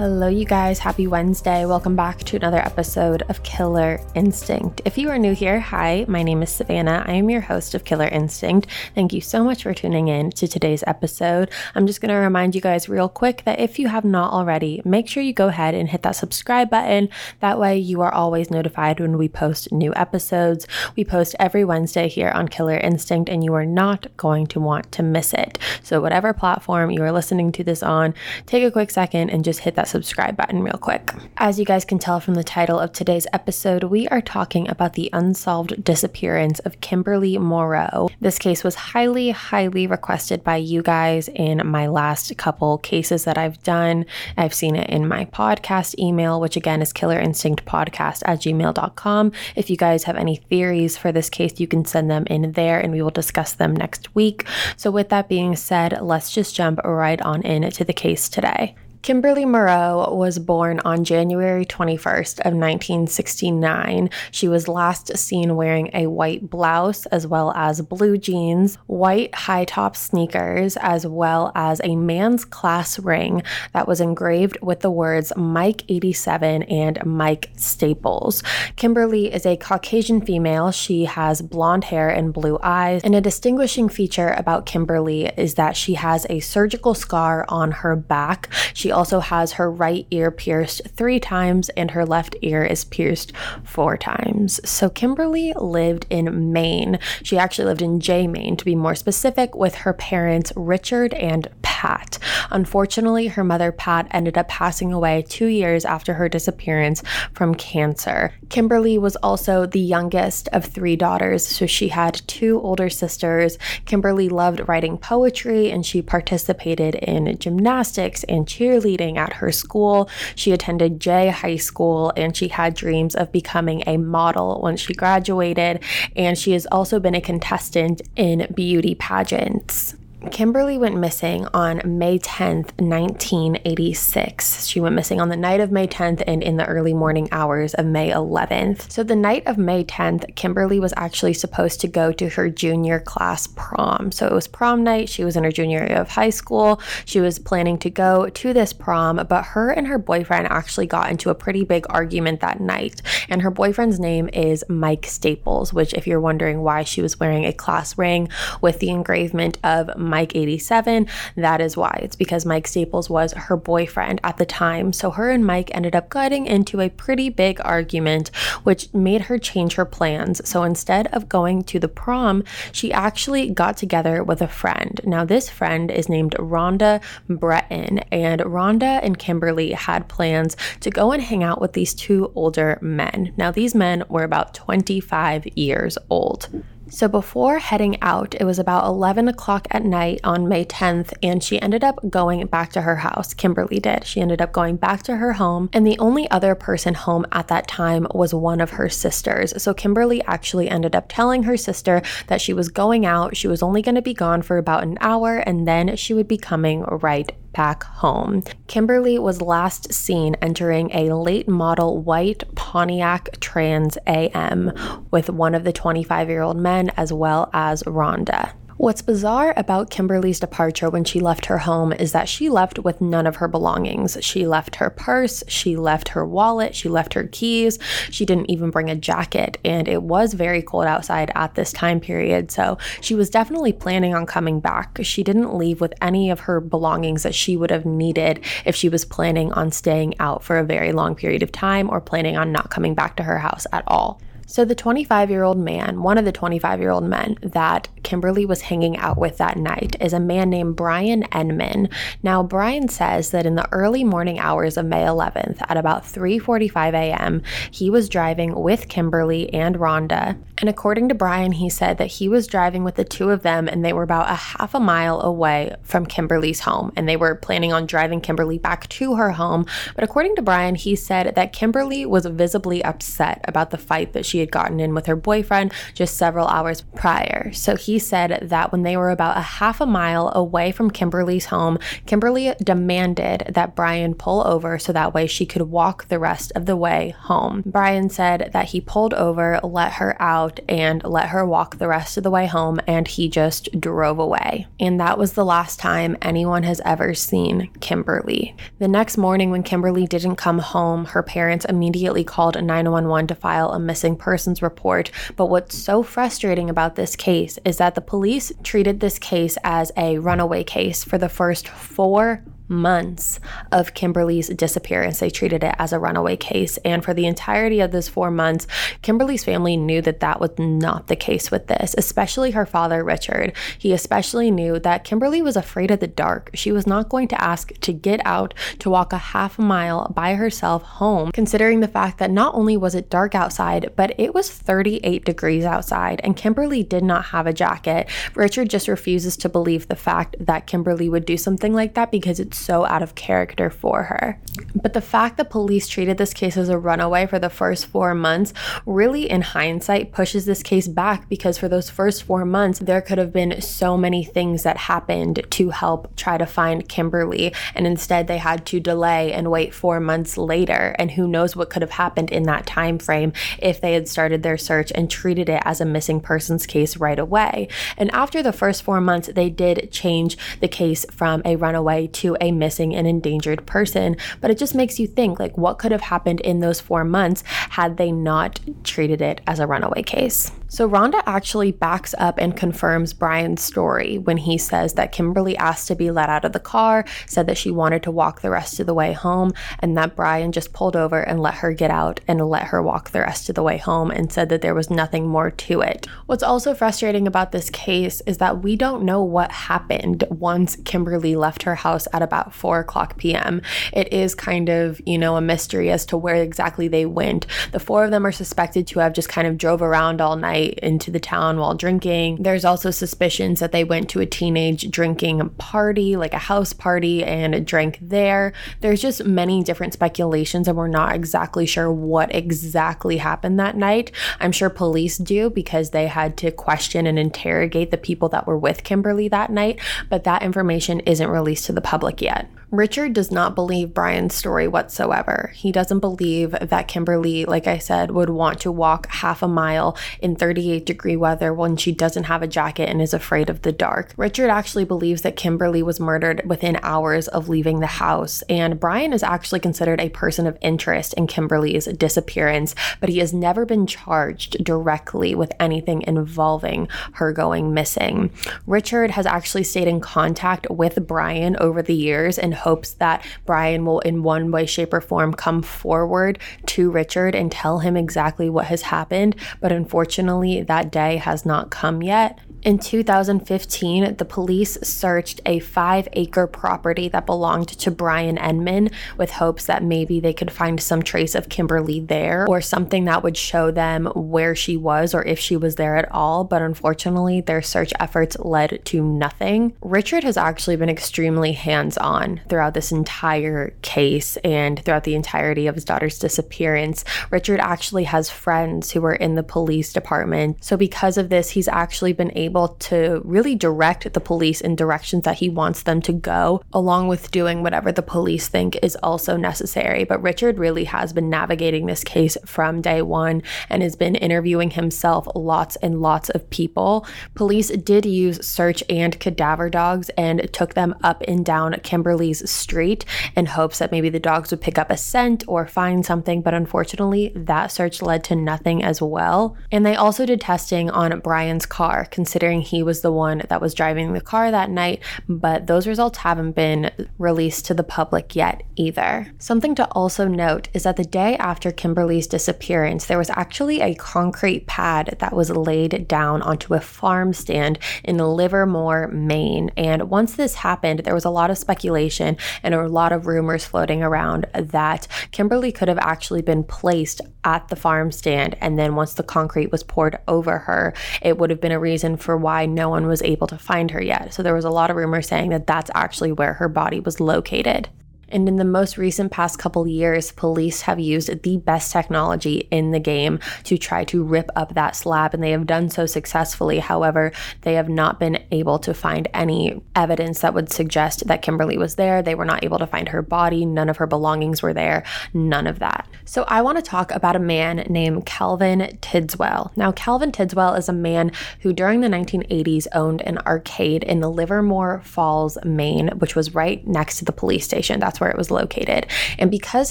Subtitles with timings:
[0.00, 0.78] Hello, you guys.
[0.78, 1.66] Happy Wednesday.
[1.66, 4.80] Welcome back to another episode of Killer Instinct.
[4.86, 7.04] If you are new here, hi, my name is Savannah.
[7.06, 8.66] I am your host of Killer Instinct.
[8.94, 11.50] Thank you so much for tuning in to today's episode.
[11.74, 14.80] I'm just going to remind you guys real quick that if you have not already,
[14.86, 17.10] make sure you go ahead and hit that subscribe button.
[17.40, 20.66] That way, you are always notified when we post new episodes.
[20.96, 24.92] We post every Wednesday here on Killer Instinct, and you are not going to want
[24.92, 25.58] to miss it.
[25.82, 28.14] So, whatever platform you are listening to this on,
[28.46, 31.12] take a quick second and just hit that subscribe button real quick.
[31.36, 34.94] As you guys can tell from the title of today's episode, we are talking about
[34.94, 38.08] the unsolved disappearance of Kimberly Moreau.
[38.20, 43.36] This case was highly, highly requested by you guys in my last couple cases that
[43.36, 44.06] I've done.
[44.36, 49.32] I've seen it in my podcast email, which again is killerinstinctpodcast at gmail.com.
[49.56, 52.78] If you guys have any theories for this case, you can send them in there
[52.78, 54.46] and we will discuss them next week.
[54.76, 58.76] So, with that being said, let's just jump right on into the case today.
[59.02, 64.10] Kimberly Moreau was born on January 21st of 1969.
[64.30, 69.96] She was last seen wearing a white blouse as well as blue jeans, white high-top
[69.96, 73.42] sneakers, as well as a man's class ring
[73.72, 78.42] that was engraved with the words Mike 87 and Mike Staples.
[78.76, 80.72] Kimberly is a Caucasian female.
[80.72, 85.74] She has blonde hair and blue eyes, and a distinguishing feature about Kimberly is that
[85.74, 88.50] she has a surgical scar on her back.
[88.74, 93.32] She also has her right ear pierced three times and her left ear is pierced
[93.64, 94.60] four times.
[94.68, 96.98] So Kimberly lived in Maine.
[97.22, 101.48] She actually lived in Jay, Maine, to be more specific, with her parents, Richard and
[101.62, 102.18] Pat.
[102.50, 108.34] Unfortunately, her mother, Pat, ended up passing away two years after her disappearance from cancer.
[108.50, 113.56] Kimberly was also the youngest of three daughters, so she had two older sisters.
[113.86, 118.79] Kimberly loved writing poetry and she participated in gymnastics and cheerleading
[119.16, 120.08] at her school.
[120.34, 124.94] She attended Jay High School and she had dreams of becoming a model when she
[124.94, 125.82] graduated.
[126.16, 129.94] And she has also been a contestant in beauty pageants.
[130.28, 134.66] Kimberly went missing on May 10th, 1986.
[134.66, 137.72] She went missing on the night of May 10th and in the early morning hours
[137.72, 138.90] of May 11th.
[138.92, 143.00] So, the night of May 10th, Kimberly was actually supposed to go to her junior
[143.00, 144.12] class prom.
[144.12, 145.08] So, it was prom night.
[145.08, 146.82] She was in her junior year of high school.
[147.06, 151.10] She was planning to go to this prom, but her and her boyfriend actually got
[151.10, 153.00] into a pretty big argument that night.
[153.30, 157.46] And her boyfriend's name is Mike Staples, which, if you're wondering why she was wearing
[157.46, 158.28] a class ring
[158.60, 161.06] with the engravement of Mike 87.
[161.36, 161.98] That is why.
[162.02, 164.92] It's because Mike Staples was her boyfriend at the time.
[164.92, 168.30] So her and Mike ended up getting into a pretty big argument,
[168.64, 170.46] which made her change her plans.
[170.48, 175.00] So instead of going to the prom, she actually got together with a friend.
[175.04, 181.12] Now, this friend is named Rhonda Breton, and Rhonda and Kimberly had plans to go
[181.12, 183.32] and hang out with these two older men.
[183.36, 186.48] Now, these men were about 25 years old.
[186.92, 191.42] So before heading out, it was about 11 o'clock at night on May 10th, and
[191.42, 193.32] she ended up going back to her house.
[193.32, 194.04] Kimberly did.
[194.04, 197.46] She ended up going back to her home, and the only other person home at
[197.46, 199.62] that time was one of her sisters.
[199.62, 203.36] So Kimberly actually ended up telling her sister that she was going out.
[203.36, 206.28] She was only going to be gone for about an hour, and then she would
[206.28, 208.42] be coming right back home.
[208.66, 214.72] Kimberly was last seen entering a late model white Pontiac Trans AM
[215.10, 218.52] with one of the 25 year old men as well as Rhonda.
[218.80, 223.02] What's bizarre about Kimberly's departure when she left her home is that she left with
[223.02, 224.16] none of her belongings.
[224.22, 227.78] She left her purse, she left her wallet, she left her keys,
[228.10, 232.00] she didn't even bring a jacket, and it was very cold outside at this time
[232.00, 232.50] period.
[232.50, 234.98] So she was definitely planning on coming back.
[235.02, 238.88] She didn't leave with any of her belongings that she would have needed if she
[238.88, 242.50] was planning on staying out for a very long period of time or planning on
[242.50, 244.22] not coming back to her house at all.
[244.50, 248.44] So, the 25 year old man, one of the 25 year old men that Kimberly
[248.44, 251.88] was hanging out with that night, is a man named Brian Enman.
[252.24, 256.94] Now, Brian says that in the early morning hours of May 11th, at about 3:45
[256.94, 260.36] a.m., he was driving with Kimberly and Rhonda.
[260.60, 263.66] And according to Brian, he said that he was driving with the two of them,
[263.66, 267.34] and they were about a half a mile away from Kimberly's home, and they were
[267.34, 269.64] planning on driving Kimberly back to her home.
[269.94, 274.26] But according to Brian, he said that Kimberly was visibly upset about the fight that
[274.26, 277.52] she had gotten in with her boyfriend just several hours prior.
[277.52, 281.46] So he said that when they were about a half a mile away from Kimberly's
[281.46, 286.52] home, Kimberly demanded that Brian pull over so that way she could walk the rest
[286.54, 287.62] of the way home.
[287.64, 291.88] Brian said that he pulled over, let her out, out and let her walk the
[291.88, 294.66] rest of the way home, and he just drove away.
[294.78, 298.54] And that was the last time anyone has ever seen Kimberly.
[298.78, 303.70] The next morning, when Kimberly didn't come home, her parents immediately called 911 to file
[303.70, 305.10] a missing persons report.
[305.36, 309.92] But what's so frustrating about this case is that the police treated this case as
[309.96, 313.40] a runaway case for the first four months
[313.72, 315.18] of Kimberly's disappearance.
[315.18, 316.78] They treated it as a runaway case.
[316.78, 318.66] And for the entirety of those four months,
[319.02, 323.52] Kimberly's family knew that that was not the case with this, especially her father, Richard.
[323.78, 326.50] He especially knew that Kimberly was afraid of the dark.
[326.54, 330.10] She was not going to ask to get out to walk a half a mile
[330.14, 334.32] by herself home, considering the fact that not only was it dark outside, but it
[334.32, 338.08] was 38 degrees outside, and Kimberly did not have a jacket.
[338.34, 342.38] Richard just refuses to believe the fact that Kimberly would do something like that because
[342.38, 344.40] it's so out of character for her.
[344.74, 348.14] But the fact that police treated this case as a runaway for the first four
[348.14, 348.52] months
[348.86, 353.18] really, in hindsight, pushes this case back because for those first four months, there could
[353.18, 357.54] have been so many things that happened to help try to find Kimberly.
[357.74, 360.94] And instead, they had to delay and wait four months later.
[360.98, 364.42] And who knows what could have happened in that time frame if they had started
[364.42, 367.68] their search and treated it as a missing persons case right away.
[367.96, 372.36] And after the first four months, they did change the case from a runaway to
[372.40, 374.16] a missing and endangered person.
[374.40, 377.42] But it just makes you think like what could have happened in those four months
[377.46, 380.52] had they not treated it as a runaway case.
[380.72, 385.88] So Rhonda actually backs up and confirms Brian's story when he says that Kimberly asked
[385.88, 388.78] to be let out of the car, said that she wanted to walk the rest
[388.78, 392.20] of the way home, and that Brian just pulled over and let her get out
[392.28, 394.90] and let her walk the rest of the way home and said that there was
[394.90, 396.06] nothing more to it.
[396.26, 401.34] What's also frustrating about this case is that we don't know what happened once Kimberly
[401.34, 403.60] left her house at about 4 o'clock p.m.
[403.92, 407.44] It is kind of, you know, a mystery as to where exactly they went.
[407.72, 410.59] The four of them are suspected to have just kind of drove around all night
[410.60, 412.42] night into the town while drinking.
[412.42, 417.24] There's also suspicions that they went to a teenage drinking party, like a house party,
[417.24, 418.52] and drank there.
[418.80, 424.12] There's just many different speculations, and we're not exactly sure what exactly happened that night.
[424.38, 428.58] I'm sure police do because they had to question and interrogate the people that were
[428.58, 432.50] with Kimberly that night, but that information isn't released to the public yet.
[432.70, 435.50] Richard does not believe Brian's story whatsoever.
[435.56, 439.98] He doesn't believe that Kimberly, like I said, would want to walk half a mile
[440.20, 443.70] in 38 degree weather when she doesn't have a jacket and is afraid of the
[443.70, 444.12] dark.
[444.16, 449.12] Richard actually believes that Kimberly was murdered within hours of leaving the house, and Brian
[449.12, 453.86] is actually considered a person of interest in Kimberly's disappearance, but he has never been
[453.86, 458.32] charged directly with anything involving her going missing.
[458.66, 463.84] Richard has actually stayed in contact with Brian over the years and hopes that Brian
[463.84, 468.50] will, in one way, shape, or form, come forward to Richard and tell him exactly
[468.50, 469.36] what has happened.
[469.60, 472.38] But unfortunately, that day has not come yet.
[472.62, 479.30] In 2015, the police searched a five acre property that belonged to Brian Enman with
[479.30, 483.38] hopes that maybe they could find some trace of Kimberly there or something that would
[483.38, 486.44] show them where she was or if she was there at all.
[486.44, 489.74] But unfortunately, their search efforts led to nothing.
[489.80, 495.66] Richard has actually been extremely hands on throughout this entire case and throughout the entirety
[495.66, 497.06] of his daughter's disappearance.
[497.30, 500.62] Richard actually has friends who are in the police department.
[500.62, 504.74] So, because of this, he's actually been able able to really direct the police in
[504.74, 508.96] directions that he wants them to go, along with doing whatever the police think is
[509.02, 510.02] also necessary.
[510.04, 514.70] But Richard really has been navigating this case from day one and has been interviewing
[514.72, 517.06] himself lots and lots of people.
[517.34, 523.04] Police did use search and cadaver dogs and took them up and down Kimberly's street
[523.36, 526.54] in hopes that maybe the dogs would pick up a scent or find something, but
[526.54, 529.56] unfortunately, that search led to nothing as well.
[529.70, 533.60] And they also did testing on Brian's car, considering considering he was the one that
[533.60, 538.34] was driving the car that night, but those results haven't been released to the public
[538.34, 539.30] yet either.
[539.38, 543.94] Something to also note is that the day after Kimberly's disappearance, there was actually a
[543.94, 549.70] concrete pad that was laid down onto a farm stand in Livermore, Maine.
[549.76, 553.66] And once this happened, there was a lot of speculation and a lot of rumors
[553.66, 558.56] floating around that Kimberly could have actually been placed at the farm stand.
[558.62, 562.16] And then once the concrete was poured over her, it would have been a reason
[562.16, 564.32] for why no one was able to find her yet.
[564.34, 567.20] So there was a lot of rumors saying that that's actually where her body was
[567.20, 567.88] located.
[568.30, 572.90] And in the most recent past couple years, police have used the best technology in
[572.90, 576.78] the game to try to rip up that slab, and they have done so successfully.
[576.78, 577.32] However,
[577.62, 581.96] they have not been able to find any evidence that would suggest that Kimberly was
[581.96, 582.22] there.
[582.22, 585.66] They were not able to find her body, none of her belongings were there, none
[585.66, 586.08] of that.
[586.24, 589.72] So, I want to talk about a man named Calvin Tidswell.
[589.76, 594.30] Now, Calvin Tidswell is a man who during the 1980s owned an arcade in the
[594.30, 598.00] Livermore Falls, Maine, which was right next to the police station.
[598.20, 599.06] Where it was located.
[599.38, 599.90] And because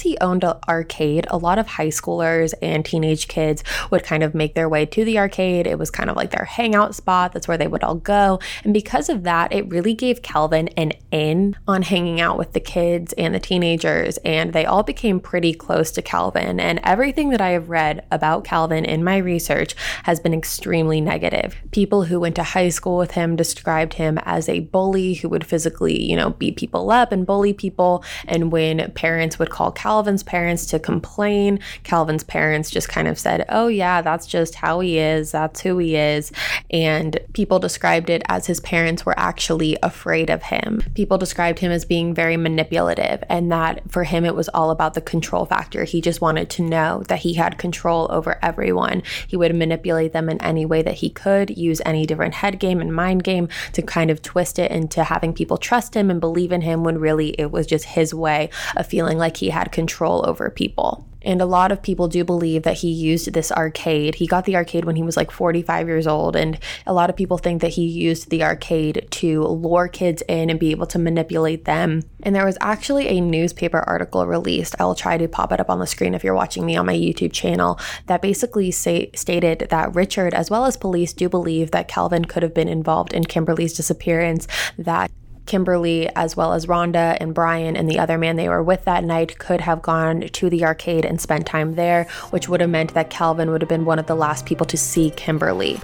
[0.00, 4.34] he owned an arcade, a lot of high schoolers and teenage kids would kind of
[4.34, 5.66] make their way to the arcade.
[5.66, 7.32] It was kind of like their hangout spot.
[7.32, 8.38] That's where they would all go.
[8.62, 12.60] And because of that, it really gave Calvin an in on hanging out with the
[12.60, 14.16] kids and the teenagers.
[14.18, 16.60] And they all became pretty close to Calvin.
[16.60, 21.56] And everything that I have read about Calvin in my research has been extremely negative.
[21.72, 25.44] People who went to high school with him described him as a bully who would
[25.44, 28.04] physically, you know, beat people up and bully people.
[28.26, 33.44] And when parents would call Calvin's parents to complain, Calvin's parents just kind of said,
[33.48, 35.32] Oh, yeah, that's just how he is.
[35.32, 36.32] That's who he is.
[36.70, 40.82] And people described it as his parents were actually afraid of him.
[40.94, 44.94] People described him as being very manipulative and that for him it was all about
[44.94, 45.84] the control factor.
[45.84, 49.02] He just wanted to know that he had control over everyone.
[49.26, 52.80] He would manipulate them in any way that he could, use any different head game
[52.80, 56.52] and mind game to kind of twist it into having people trust him and believe
[56.52, 60.24] in him when really it was just his way of feeling like he had control
[60.28, 61.06] over people.
[61.22, 64.16] And a lot of people do believe that he used this arcade.
[64.16, 66.34] He got the arcade when he was like 45 years old.
[66.34, 70.50] And a lot of people think that he used the arcade to lure kids in
[70.50, 72.02] and be able to manipulate them.
[72.22, 74.74] And there was actually a newspaper article released.
[74.78, 76.96] I'll try to pop it up on the screen if you're watching me on my
[76.96, 81.88] YouTube channel that basically say, stated that Richard, as well as police, do believe that
[81.88, 84.46] Calvin could have been involved in Kimberly's disappearance,
[84.78, 85.10] that
[85.46, 89.04] Kimberly, as well as Rhonda and Brian and the other man they were with that
[89.04, 92.94] night, could have gone to the arcade and spent time there, which would have meant
[92.94, 95.78] that Calvin would have been one of the last people to see Kimberly.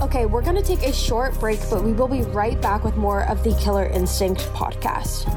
[0.00, 2.96] Okay, we're going to take a short break, but we will be right back with
[2.96, 5.32] more of the Killer Instinct podcast.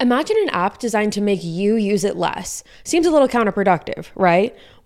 [0.00, 2.62] Imagine an app designed to make you use it less.
[2.84, 4.56] Seems a little counterproductive, right?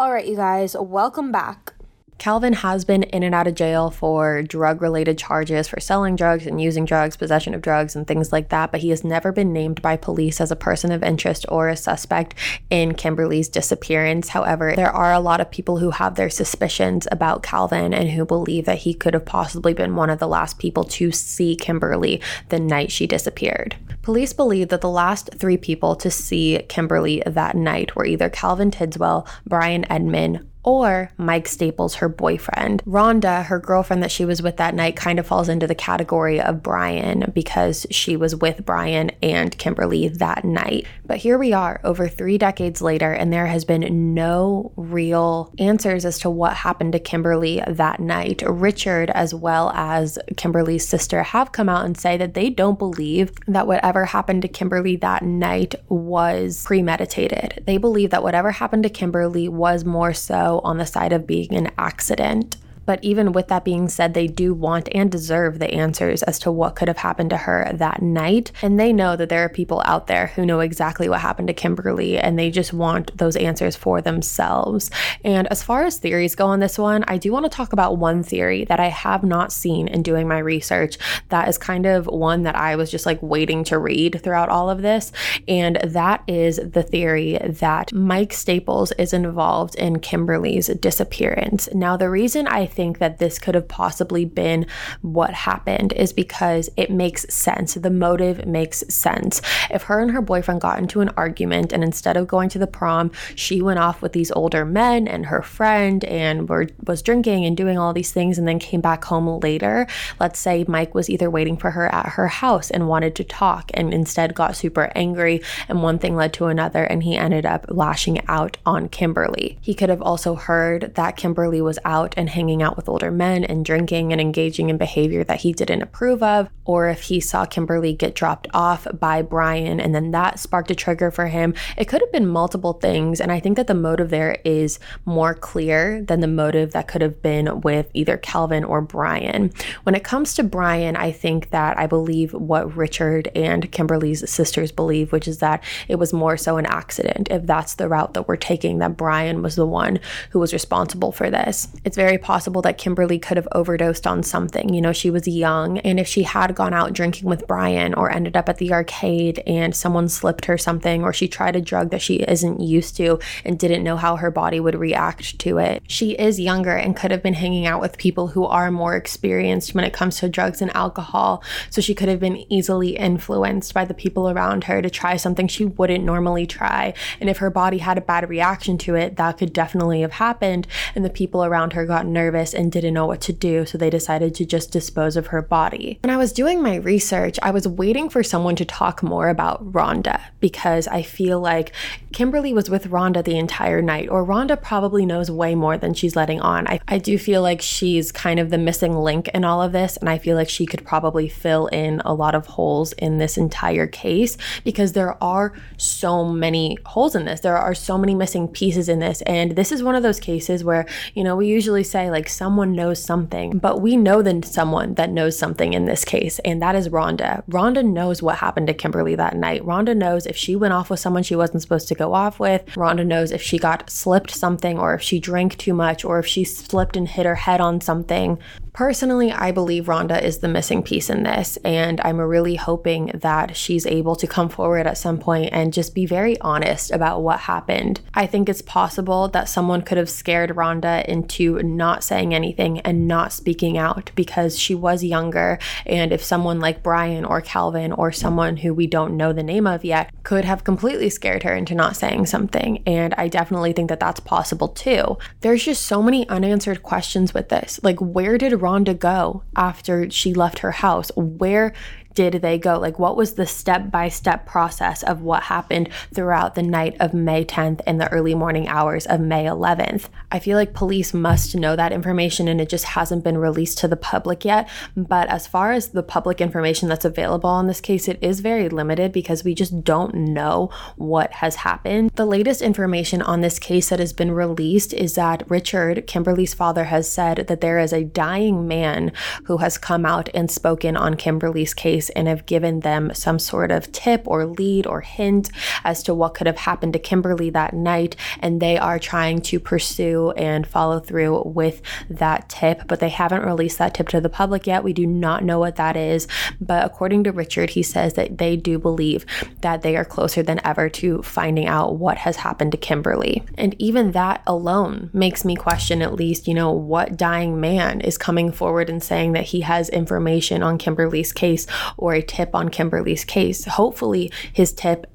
[0.00, 1.74] All right, you guys, welcome back.
[2.18, 6.46] Calvin has been in and out of jail for drug related charges for selling drugs
[6.48, 9.52] and using drugs, possession of drugs, and things like that, but he has never been
[9.52, 12.34] named by police as a person of interest or a suspect
[12.70, 14.30] in Kimberly's disappearance.
[14.30, 18.24] However, there are a lot of people who have their suspicions about Calvin and who
[18.24, 22.20] believe that he could have possibly been one of the last people to see Kimberly
[22.48, 23.76] the night she disappeared.
[24.02, 28.72] Police believe that the last three people to see Kimberly that night were either Calvin
[28.72, 32.82] Tidswell, Brian Enman, or Mike Staples, her boyfriend.
[32.84, 36.38] Rhonda, her girlfriend that she was with that night, kind of falls into the category
[36.38, 40.86] of Brian because she was with Brian and Kimberly that night.
[41.08, 46.04] But here we are, over three decades later, and there has been no real answers
[46.04, 48.42] as to what happened to Kimberly that night.
[48.46, 53.32] Richard, as well as Kimberly's sister, have come out and say that they don't believe
[53.46, 57.64] that whatever happened to Kimberly that night was premeditated.
[57.66, 61.54] They believe that whatever happened to Kimberly was more so on the side of being
[61.54, 62.58] an accident.
[62.88, 66.50] But even with that being said, they do want and deserve the answers as to
[66.50, 68.50] what could have happened to her that night.
[68.62, 71.52] And they know that there are people out there who know exactly what happened to
[71.52, 74.90] Kimberly and they just want those answers for themselves.
[75.22, 77.98] And as far as theories go on this one, I do want to talk about
[77.98, 80.96] one theory that I have not seen in doing my research
[81.28, 84.70] that is kind of one that I was just like waiting to read throughout all
[84.70, 85.12] of this.
[85.46, 91.68] And that is the theory that Mike Staples is involved in Kimberly's disappearance.
[91.74, 94.64] Now, the reason I think that this could have possibly been
[95.02, 97.74] what happened is because it makes sense.
[97.74, 99.42] The motive makes sense.
[99.68, 102.68] If her and her boyfriend got into an argument and instead of going to the
[102.68, 107.44] prom, she went off with these older men and her friend and were was drinking
[107.44, 109.88] and doing all these things and then came back home later.
[110.20, 113.72] Let's say Mike was either waiting for her at her house and wanted to talk
[113.74, 117.66] and instead got super angry and one thing led to another and he ended up
[117.68, 119.58] lashing out on Kimberly.
[119.60, 123.44] He could have also heard that Kimberly was out and hanging out with older men
[123.44, 127.44] and drinking and engaging in behavior that he didn't approve of, or if he saw
[127.44, 131.54] Kimberly get dropped off by Brian and then that sparked a trigger for him.
[131.76, 135.34] It could have been multiple things, and I think that the motive there is more
[135.34, 139.52] clear than the motive that could have been with either Calvin or Brian.
[139.84, 144.72] When it comes to Brian, I think that I believe what Richard and Kimberly's sisters
[144.72, 147.28] believe, which is that it was more so an accident.
[147.30, 151.12] If that's the route that we're taking, that Brian was the one who was responsible
[151.12, 151.68] for this.
[151.84, 154.72] It's very possible that Kimberly could have overdosed on something.
[154.72, 158.10] You know, she was young, and if she had gone out drinking with Brian or
[158.10, 161.90] ended up at the arcade and someone slipped her something, or she tried a drug
[161.90, 165.82] that she isn't used to and didn't know how her body would react to it,
[165.86, 169.74] she is younger and could have been hanging out with people who are more experienced
[169.74, 171.42] when it comes to drugs and alcohol.
[171.70, 175.48] So she could have been easily influenced by the people around her to try something
[175.48, 176.94] she wouldn't normally try.
[177.20, 180.66] And if her body had a bad reaction to it, that could definitely have happened.
[180.94, 183.66] And the people around her got nervous and didn't know what to do.
[183.66, 185.98] So they decided to just dispose of her body.
[186.02, 189.72] When I was doing my research, I was waiting for someone to talk more about
[189.72, 191.72] Rhonda because I feel like
[192.12, 196.16] Kimberly was with Rhonda the entire night, or Rhonda probably knows way more than she's
[196.16, 196.66] letting on.
[196.66, 199.96] I, I do feel like she's kind of the missing link in all of this,
[199.96, 203.36] and I feel like she could probably fill in a lot of holes in this
[203.36, 207.40] entire case because there are so many holes in this.
[207.40, 210.64] There are so many missing pieces in this, and this is one of those cases
[210.64, 214.94] where, you know, we usually say like someone knows something, but we know then someone
[214.94, 217.44] that knows something in this case, and that is Rhonda.
[217.46, 219.62] Rhonda knows what happened to Kimberly that night.
[219.64, 222.64] Rhonda knows if she went off with someone she wasn't supposed to go off with.
[222.74, 226.26] Rhonda knows if she got slipped something or if she drank too much or if
[226.26, 228.38] she slipped and hit her head on something.
[228.72, 233.56] Personally, I believe Rhonda is the missing piece in this, and I'm really hoping that
[233.56, 237.40] she's able to come forward at some point and just be very honest about what
[237.40, 238.00] happened.
[238.14, 243.08] I think it's possible that someone could have scared Rhonda into not saying anything and
[243.08, 248.12] not speaking out because she was younger, and if someone like Brian or Calvin or
[248.12, 251.74] someone who we don't know the name of yet could have completely scared her into
[251.74, 255.18] not saying something, and I definitely think that that's possible too.
[255.40, 257.80] There's just so many unanswered questions with this.
[257.82, 261.10] Like, where did Rhonda go after she left her house?
[261.16, 261.72] Where
[262.18, 262.78] did they go?
[262.78, 267.14] Like, what was the step by step process of what happened throughout the night of
[267.14, 270.06] May 10th and the early morning hours of May 11th?
[270.32, 273.88] I feel like police must know that information and it just hasn't been released to
[273.88, 274.68] the public yet.
[274.96, 278.68] But as far as the public information that's available on this case, it is very
[278.68, 282.10] limited because we just don't know what has happened.
[282.16, 286.84] The latest information on this case that has been released is that Richard, Kimberly's father,
[286.84, 289.12] has said that there is a dying man
[289.44, 293.70] who has come out and spoken on Kimberly's case and have given them some sort
[293.70, 295.50] of tip or lead or hint
[295.84, 298.16] as to what could have happened to Kimberly that night.
[298.40, 303.44] And they are trying to pursue and follow through with that tip, but they haven't
[303.44, 304.84] released that tip to the public yet.
[304.84, 306.26] We do not know what that is.
[306.60, 309.26] But according to Richard, he says that they do believe
[309.60, 313.42] that they are closer than ever to finding out what has happened to Kimberly.
[313.56, 318.18] And even that alone makes me question at least, you know, what dying man is
[318.18, 322.68] coming forward and saying that he has information on Kimberly's case or a tip on
[322.68, 323.64] Kimberly's case.
[323.64, 325.06] Hopefully, his tip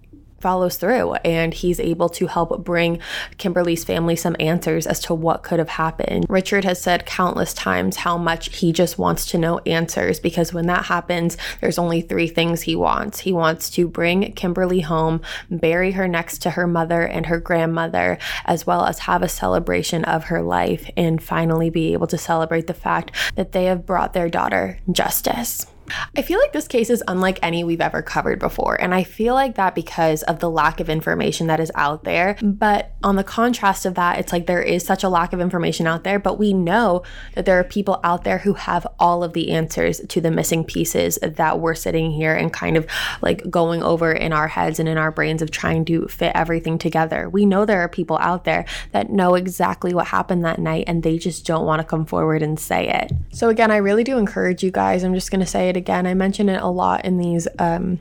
[0.43, 2.99] follows through and he's able to help bring
[3.37, 6.25] Kimberly's family some answers as to what could have happened.
[6.27, 10.67] Richard has said countless times how much he just wants to know answers because when
[10.67, 13.19] that happens, there's only three things he wants.
[13.19, 18.17] He wants to bring Kimberly home, bury her next to her mother and her grandmother,
[18.43, 22.67] as well as have a celebration of her life and finally be able to celebrate
[22.67, 25.67] the fact that they have brought their daughter justice.
[26.15, 28.79] I feel like this case is unlike any we've ever covered before.
[28.79, 32.37] And I feel like that because of the lack of information that is out there.
[32.41, 35.87] But on the contrast of that, it's like there is such a lack of information
[35.87, 37.03] out there, but we know
[37.35, 40.63] that there are people out there who have all of the answers to the missing
[40.63, 42.87] pieces that we're sitting here and kind of
[43.21, 46.77] like going over in our heads and in our brains of trying to fit everything
[46.77, 47.29] together.
[47.29, 51.03] We know there are people out there that know exactly what happened that night and
[51.03, 53.11] they just don't want to come forward and say it.
[53.31, 55.03] So, again, I really do encourage you guys.
[55.03, 55.82] I'm just going to say it again.
[55.89, 57.47] I mention it a lot in these.
[57.59, 57.99] Um,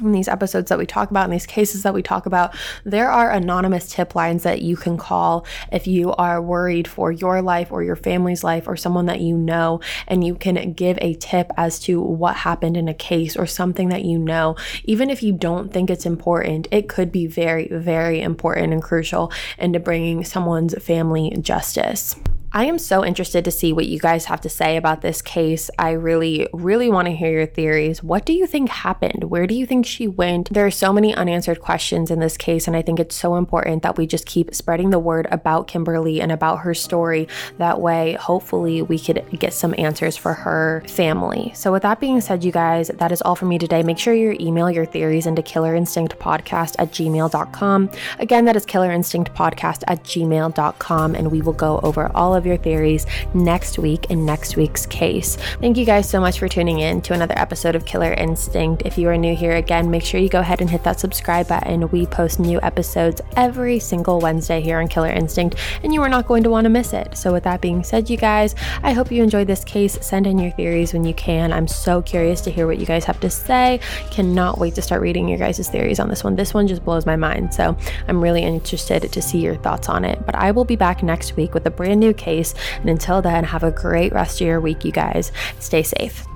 [0.00, 2.54] in these episodes that we talk about, in these cases that we talk about,
[2.84, 7.42] there are anonymous tip lines that you can call if you are worried for your
[7.42, 11.14] life or your family's life or someone that you know, and you can give a
[11.14, 14.56] tip as to what happened in a case or something that you know.
[14.84, 19.32] Even if you don't think it's important, it could be very, very important and crucial
[19.58, 22.14] into bringing someone's family justice.
[22.50, 25.68] I am so interested to see what you guys have to say about this case.
[25.78, 28.02] I really, really want to hear your theories.
[28.02, 29.24] What do you think happened?
[29.24, 30.48] Where do you think she went?
[30.50, 33.82] There are so many unanswered questions in this case, and I think it's so important
[33.82, 37.28] that we just keep spreading the word about Kimberly and about her story.
[37.58, 41.52] That way, hopefully, we could get some answers for her family.
[41.54, 43.82] So, with that being said, you guys, that is all for me today.
[43.82, 47.90] Make sure you email your theories into killerinstinctpodcast at gmail.com.
[48.18, 53.04] Again, that is killerinstinctpodcast at gmail.com, and we will go over all of your theories
[53.34, 55.36] next week in next week's case.
[55.60, 58.82] Thank you guys so much for tuning in to another episode of Killer Instinct.
[58.86, 61.48] If you are new here again, make sure you go ahead and hit that subscribe
[61.48, 61.90] button.
[61.90, 66.26] We post new episodes every single Wednesday here on Killer Instinct, and you are not
[66.26, 67.16] going to want to miss it.
[67.16, 69.98] So, with that being said, you guys, I hope you enjoyed this case.
[70.00, 71.52] Send in your theories when you can.
[71.52, 73.80] I'm so curious to hear what you guys have to say.
[74.10, 76.36] Cannot wait to start reading your guys' theories on this one.
[76.36, 77.52] This one just blows my mind.
[77.52, 80.24] So, I'm really interested to see your thoughts on it.
[80.24, 83.44] But I will be back next week with a brand new case And until then,
[83.44, 85.32] have a great rest of your week, you guys.
[85.58, 86.26] Stay safe.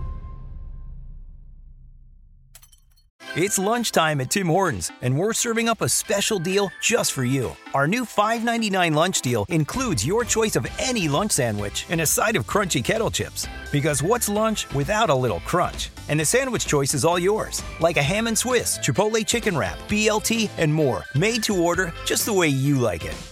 [3.35, 7.57] It's lunchtime at Tim Hortons, and we're serving up a special deal just for you.
[7.73, 12.37] Our new $5.99 lunch deal includes your choice of any lunch sandwich and a side
[12.37, 13.49] of crunchy kettle chips.
[13.73, 15.89] Because what's lunch without a little crunch?
[16.11, 19.79] And the sandwich choice is all yours, like a ham and Swiss, Chipotle chicken wrap,
[19.89, 23.32] BLT, and more, made to order just the way you like it.